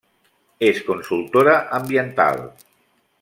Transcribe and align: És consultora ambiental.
És 0.69 0.79
consultora 0.87 1.53
ambiental. 1.81 2.43